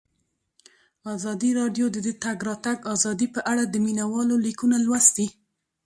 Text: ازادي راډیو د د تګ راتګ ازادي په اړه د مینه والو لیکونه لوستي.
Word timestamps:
ازادي 1.15 1.51
راډیو 1.59 1.85
د 1.91 1.97
د 2.07 2.09
تګ 2.23 2.37
راتګ 2.49 2.77
ازادي 2.93 3.27
په 3.35 3.41
اړه 3.51 3.63
د 3.67 3.75
مینه 3.85 4.05
والو 4.11 4.35
لیکونه 4.45 4.77
لوستي. 4.85 5.27